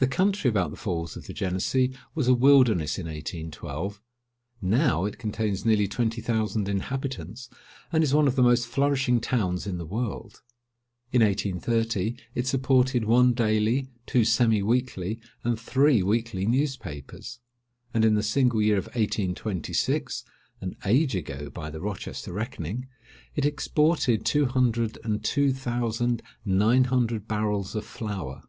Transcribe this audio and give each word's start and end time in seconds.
The 0.00 0.08
country 0.08 0.50
about 0.50 0.72
the 0.72 0.76
Falls 0.76 1.16
of 1.16 1.28
the 1.28 1.32
Genessee 1.32 1.94
was 2.16 2.26
a 2.26 2.34
wilderness 2.34 2.98
in 2.98 3.06
1812. 3.06 4.02
Now 4.60 5.04
it 5.04 5.18
contains 5.18 5.64
nearly 5.64 5.86
twenty 5.86 6.20
thousand 6.20 6.68
inhabitants, 6.68 7.48
and 7.92 8.02
is 8.02 8.12
one 8.12 8.26
of 8.26 8.34
the 8.34 8.42
most 8.42 8.66
flourishing 8.66 9.20
towns 9.20 9.64
in 9.68 9.78
the 9.78 9.86
world. 9.86 10.42
In 11.12 11.22
1830, 11.22 12.16
it 12.34 12.48
supported 12.48 13.04
one 13.04 13.34
daily, 13.34 13.86
two 14.04 14.24
semi 14.24 14.64
weekly, 14.64 15.20
and 15.44 15.60
three 15.60 16.02
weekly 16.02 16.44
newspapers; 16.44 17.38
and 17.94 18.04
in 18.04 18.16
the 18.16 18.22
single 18.24 18.60
year 18.60 18.78
of 18.78 18.86
1826, 18.86 20.24
(an 20.60 20.74
age 20.84 21.14
ago, 21.14 21.48
by 21.50 21.70
the 21.70 21.80
Rochester 21.80 22.32
reckoning,) 22.32 22.88
it 23.36 23.44
exported 23.44 24.24
two 24.26 24.46
hundred 24.46 24.98
and 25.04 25.22
two 25.22 25.52
thousand 25.52 26.20
nine 26.44 26.82
hundred 26.90 27.28
barrels 27.28 27.76
of 27.76 27.84
flour. 27.84 28.42